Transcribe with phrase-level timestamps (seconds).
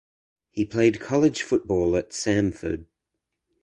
[0.49, 2.87] He played college football at Samford.